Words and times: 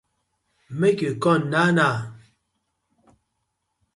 Mak 0.79 0.97
yu 1.03 1.11
com 1.23 1.41
naw 1.51 1.69
naw. 1.77 1.97